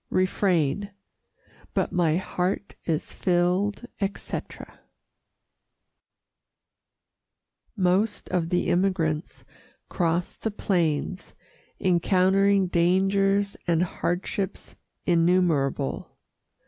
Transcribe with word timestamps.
Refrain 0.09 0.89
But 1.75 1.91
my 1.91 2.17
heart 2.17 2.73
is 2.85 3.13
filled, 3.13 3.85
etc. 3.99 4.79
Most 7.77 8.27
of 8.29 8.49
the 8.49 8.69
emigrants 8.69 9.43
crossed 9.89 10.41
the 10.41 10.49
plains, 10.49 11.35
encountering 11.79 12.65
dangers 12.65 13.55
and 13.67 13.83
hardships 13.83 14.75
innumerable. 15.05 16.17